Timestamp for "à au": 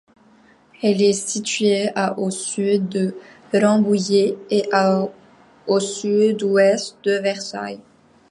1.93-2.31, 4.71-5.79